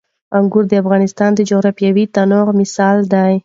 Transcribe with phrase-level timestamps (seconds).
[0.37, 3.33] انګور د افغانستان د جغرافیوي تنوع مثال دی.